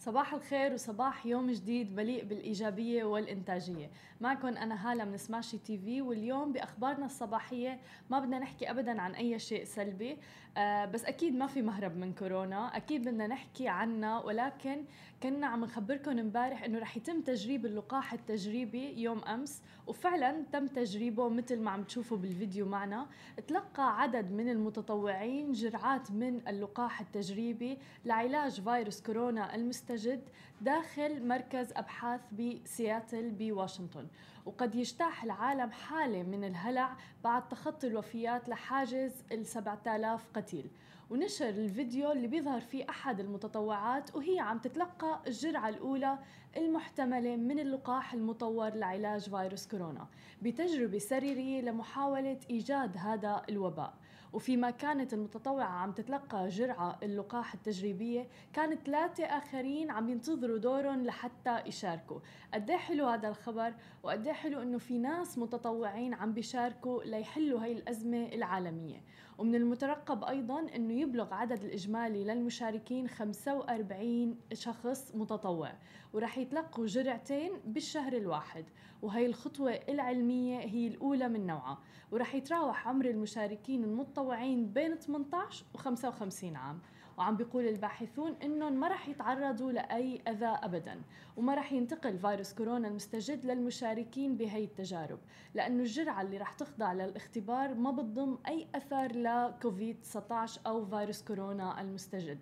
[0.00, 3.90] صباح الخير وصباح يوم جديد مليء بالإيجابية والإنتاجية.
[4.20, 7.80] معكم أنا هالة من سماشي تي في واليوم بأخبارنا الصباحية
[8.10, 10.18] ما بدنا نحكي أبدا عن أي شيء سلبي.
[10.56, 12.76] آه بس أكيد ما في مهرب من كورونا.
[12.76, 14.84] أكيد بدنا نحكي عنها ولكن
[15.22, 21.28] كنا عم نخبركم امبارح إنه رح يتم تجريب اللقاح التجريبي يوم أمس وفعلا تم تجريبه
[21.28, 23.06] مثل ما عم تشوفوا بالفيديو معنا.
[23.46, 30.28] تلقى عدد من المتطوعين جرعات من اللقاح التجريبي لعلاج فيروس كورونا المستجد
[30.60, 34.06] داخل مركز أبحاث بسياتل بواشنطن.
[34.46, 40.70] وقد يجتاح العالم حالة من الهلع بعد تخطي الوفيات لحاجز ال 7000 قتيل.
[41.10, 46.18] ونشر الفيديو اللي بيظهر فيه أحد المتطوعات وهي عم تتلقى الجرعة الأولى
[46.56, 50.06] المحتملة من اللقاح المطور لعلاج فيروس كورونا
[50.42, 53.94] بتجربة سريرية لمحاولة إيجاد هذا الوباء.
[54.32, 61.62] وفيما كانت المتطوعة عم تتلقى جرعة اللقاح التجريبية كان ثلاثة آخرين عم ينتظروا دورهم لحتى
[61.66, 62.20] يشاركوا.
[62.54, 68.26] قد حلو هذا الخبر؟ وقد حلو إنه في ناس متطوعين عم بيشاركوا ليحلوا هاي الأزمة
[68.26, 69.02] العالمية؟
[69.40, 75.72] ومن المترقب أيضا أنه يبلغ عدد الإجمالي للمشاركين 45 شخص متطوع
[76.12, 78.64] ورح يتلقوا جرعتين بالشهر الواحد
[79.02, 81.78] وهي الخطوة العلمية هي الأولى من نوعها
[82.12, 86.80] ورح يتراوح عمر المشاركين المتطوعين بين 18 و 55 عام
[87.20, 91.02] وعم بيقول الباحثون إنهم ما رح يتعرضوا لأي أذى ابدا
[91.36, 95.18] وما رح ينتقل فيروس كورونا المستجد للمشاركين بهي التجارب
[95.54, 101.80] لأنه الجرعة اللي رح تخضع للاختبار ما بتضم أي اثر لكوفيد 19 أو فيروس كورونا
[101.80, 102.38] المستجد.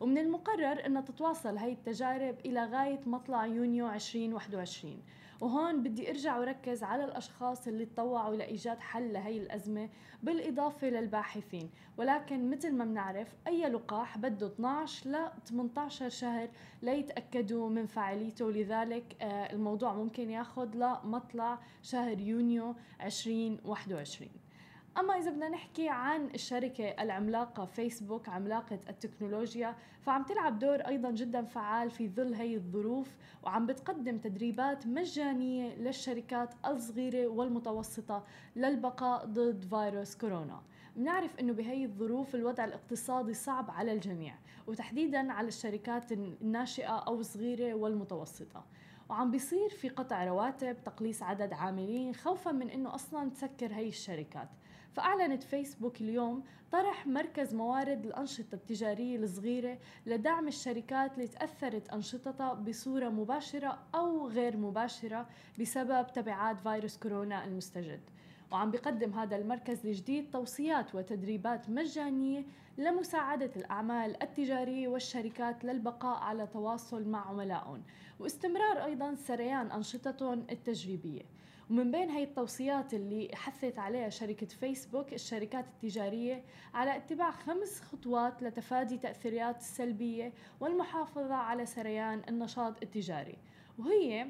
[0.00, 5.02] ومن المقرر أن تتواصل هي التجارب إلى غاية مطلع يونيو 2021
[5.40, 9.88] وهون بدي أرجع وركز على الأشخاص اللي تطوعوا لإيجاد حل لهي الأزمة
[10.22, 11.70] بالإضافة للباحثين.
[11.96, 16.48] ولكن مثل ما بنعرف أي لقاح بده 12 ل 18 شهر
[16.82, 18.50] ليتأكدوا من فاعليته.
[18.50, 24.45] لذلك آه، الموضوع ممكن ياخذ لمطلع شهر يونيو 2021
[24.98, 31.44] أما إذا بدنا نحكي عن الشركة العملاقة فيسبوك عملاقة التكنولوجيا فعم تلعب دور أيضا جدا
[31.44, 38.24] فعال في ظل هي الظروف وعم بتقدم تدريبات مجانية للشركات الصغيرة والمتوسطة
[38.56, 40.62] للبقاء ضد فيروس كورونا.
[40.96, 44.34] بنعرف إنه بهي الظروف الوضع الاقتصادي صعب على الجميع
[44.66, 48.64] وتحديدا على الشركات الناشئة أو الصغيرة والمتوسطة.
[49.08, 54.48] وعم بيصير في قطع رواتب تقليص عدد عاملين خوفا من إنه أصلا تسكر هي الشركات.
[54.92, 63.08] فأعلنت فيسبوك اليوم طرح مركز موارد الأنشطة التجارية الصغيرة لدعم الشركات اللي تأثرت أنشطتها بصورة
[63.08, 65.26] مباشرة أو غير مباشرة
[65.60, 68.00] بسبب تبعات فيروس كورونا المستجد.
[68.52, 72.44] وعم بيقدم هذا المركز الجديد توصيات وتدريبات مجانية
[72.78, 77.82] لمساعدة الأعمال التجارية والشركات للبقاء على تواصل مع عملائهم
[78.20, 81.22] واستمرار أيضا سريان أنشطتهم التجريبية.
[81.70, 88.42] ومن بين هي التوصيات اللي حثت عليها شركة فيسبوك الشركات التجارية على اتباع خمس خطوات
[88.42, 93.38] لتفادي تأثيرات السلبية والمحافظة على سريان النشاط التجاري.
[93.78, 94.26] وهي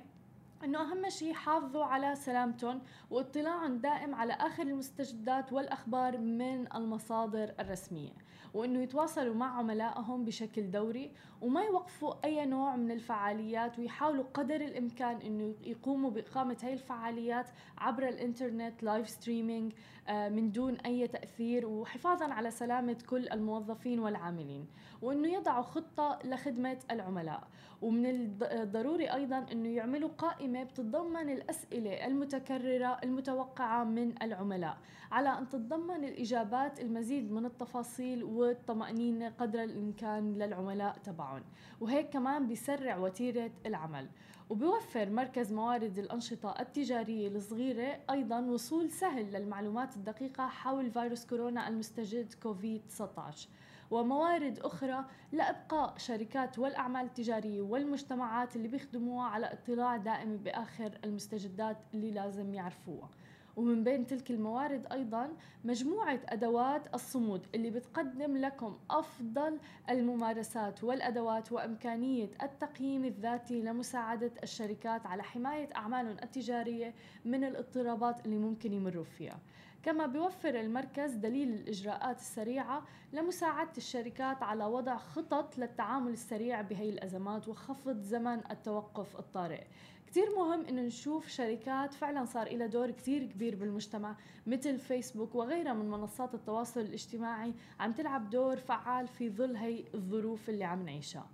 [0.64, 2.80] إنه أهم شيء حافظوا على سلامتهم
[3.10, 8.12] واطلاع دائم على آخر المستجدات والأخبار من المصادر الرسمية
[8.54, 11.12] وإنه يتواصلوا مع عملائهم بشكل دوري
[11.42, 17.46] وما يوقفوا أي نوع من الفعاليات ويحاولوا قدر الإمكان إنه يقوموا بإقامة هاي الفعاليات
[17.78, 19.72] عبر الإنترنت live streaming
[20.10, 24.66] من دون أي تأثير وحفاظا على سلامة كل الموظفين والعاملين
[25.02, 27.48] وإنه يضعوا خطة لخدمة العملاء.
[27.82, 28.06] ومن
[28.42, 34.78] الضروري أيضا إنه يعملوا قائمه بتتضمن الأسئلة المتكررة المتوقعة من العملاء
[35.12, 41.42] على أن تتضمن الإجابات المزيد من التفاصيل والطمأنينة قدر الإمكان للعملاء تبعهم.
[41.80, 44.08] وهيك كمان بيسرع وتيرة العمل.
[44.50, 52.34] وبيوفر مركز موارد الأنشطة التجارية الصغيرة أيضا وصول سهل للمعلومات الدقيقة حول فيروس كورونا المستجد
[52.42, 53.48] كوفيد 19
[53.90, 62.10] وموارد أخرى لإبقاء شركات والأعمال التجارية والمجتمعات اللي بيخدموها على اطلاع دائم بآخر المستجدات اللي
[62.10, 63.08] لازم يعرفوها.
[63.56, 65.28] ومن بين تلك الموارد أيضا
[65.64, 69.58] مجموعة أدوات الصمود اللي بتقدم لكم أفضل
[69.90, 76.94] الممارسات والأدوات وإمكانية التقييم الذاتي لمساعدة الشركات على حماية أعمالهم التجارية
[77.24, 79.38] من الاضطرابات اللي ممكن يمروا فيها.
[79.86, 87.48] كما بيوفر المركز دليل الإجراءات السريعة لمساعدة الشركات على وضع خطط للتعامل السريع بهي الأزمات
[87.48, 89.64] وخفض زمن التوقف الطارئ.
[90.06, 94.16] كتير مهم إنه نشوف شركات فعلا صار لها دور كتير كبير بالمجتمع
[94.46, 100.48] مثل فيسبوك وغيرها من منصات التواصل الاجتماعي عم تلعب دور فعال في ظل هي الظروف
[100.48, 101.26] اللي عم نعيشها.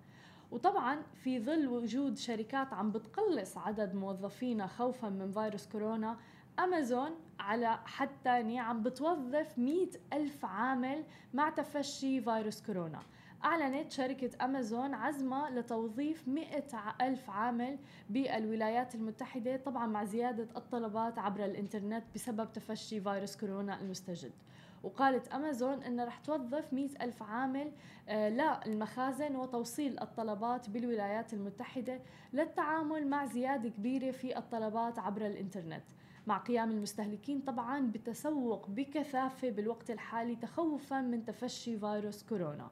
[0.50, 6.16] وطبعا في ظل وجود شركات عم بتقلص عدد موظفينا خوفا من فيروس كورونا
[6.58, 7.10] أمازون
[7.40, 11.04] على حد تاني عم بتوظف مئة ألف عامل
[11.34, 13.02] مع تفشي فيروس كورونا.
[13.44, 17.78] أعلنت شركة أمازون عزمها لتوظيف مئة ألف عامل
[18.10, 24.32] بالولايات المتحدة طبعا مع زيادة الطلبات عبر الإنترنت بسبب تفشي فيروس كورونا المستجد.
[24.82, 27.72] وقالت أمازون أنها رح توظف مئة ألف عامل
[28.08, 32.00] آه، للمخازن وتوصيل الطلبات بالولايات المتحدة
[32.32, 35.82] للتعامل مع زيادة كبيرة في الطلبات عبر الإنترنت.
[36.26, 42.70] مع قيام المستهلكين طبعا بتسوق بكثافة بالوقت الحالي تخوفا من تفشي فيروس كورونا.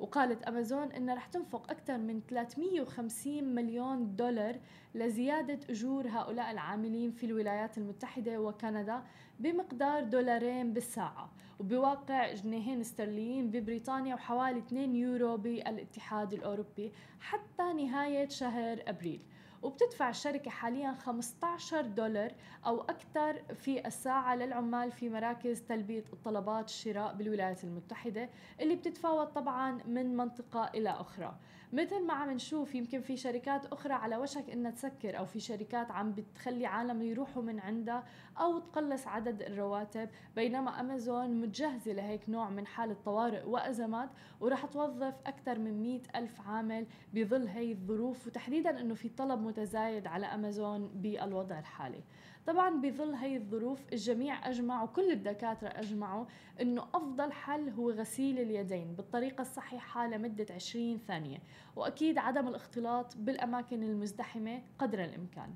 [0.00, 4.56] وقالت أمازون أنها رح تنفق أكثر من 350 مليون دولار
[4.94, 9.02] لزيادة أجور هؤلاء العاملين في الولايات المتحدة وكندا
[9.40, 11.30] بمقدار دولارين بالساعة
[11.60, 19.22] وبواقع جنيهين استرليين ببريطانيا وحوالي 2 يورو بالاتحاد الأوروبي حتى نهاية شهر أبريل.
[19.62, 22.32] وبتدفع الشركة حاليا 15 دولار
[22.66, 28.28] أو أكثر في الساعة للعمال في مراكز تلبية الطلبات الشراء بالولايات المتحدة
[28.60, 31.36] اللي بتتفاوت طبعا من منطقة إلى أخرى.
[31.72, 35.90] مثل ما عم نشوف يمكن في شركات أخرى على وشك إنها تسكر أو في شركات
[35.90, 38.04] عم بتخلي عالم يروحوا من عندها
[38.40, 40.08] أو تقلص عدد الرواتب.
[40.36, 44.08] بينما أمازون متجهزة لهيك نوع من حالة طوارئ وأزمات
[44.40, 48.26] ورح توظف أكثر من 100 ألف عامل بظل هي الظروف.
[48.26, 52.02] وتحديدا أنه في طلب متزايد على أمازون بالوضع الحالي.
[52.46, 56.24] طبعا بظل هي الظروف الجميع أجمع وكل الدكاترة أجمعوا
[56.60, 61.38] أنه أفضل حل هو غسيل اليدين بالطريقة الصحيحة لمدة 20 ثانية
[61.76, 65.54] وأكيد عدم الاختلاط بالأماكن المزدحمة قدر الإمكان.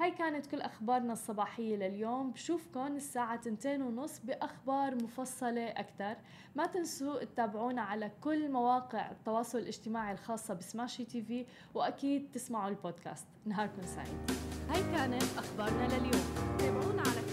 [0.00, 2.30] هاي كانت كل أخبارنا الصباحية لليوم.
[2.30, 6.16] بشوفكن الساعة تنتين ونص بأخبار مفصلة أكثر
[6.54, 13.26] ما تنسوا تتابعونا على كل مواقع التواصل الاجتماعي الخاصة بسماشي تي في وأكيد تسمعوا البودكاست.
[13.46, 14.30] نهاركم سعيد.
[14.70, 16.56] هاي كانت أخبارنا لليوم.
[16.58, 17.23] تابعونا على